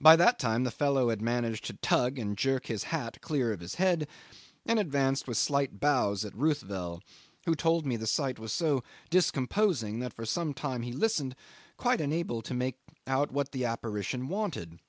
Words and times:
By 0.00 0.16
that 0.16 0.40
time 0.40 0.64
the 0.64 0.72
fellow 0.72 1.10
had 1.10 1.22
managed 1.22 1.64
to 1.66 1.74
tug 1.74 2.18
and 2.18 2.36
jerk 2.36 2.66
his 2.66 2.82
hat 2.90 3.20
clear 3.20 3.52
of 3.52 3.60
his 3.60 3.76
head, 3.76 4.08
and 4.66 4.80
advanced 4.80 5.28
with 5.28 5.36
slight 5.36 5.78
bows 5.78 6.24
at 6.24 6.34
Ruthvel, 6.34 7.00
who 7.46 7.54
told 7.54 7.86
me 7.86 7.94
the 7.96 8.08
sight 8.08 8.40
was 8.40 8.52
so 8.52 8.82
discomposing 9.10 10.00
that 10.00 10.12
for 10.12 10.26
some 10.26 10.54
time 10.54 10.82
he 10.82 10.90
listened, 10.92 11.36
quite 11.76 12.00
unable 12.00 12.42
to 12.42 12.52
make 12.52 12.80
out 13.06 13.30
what 13.30 13.52
that 13.52 13.62
apparition 13.62 14.26
wanted. 14.26 14.80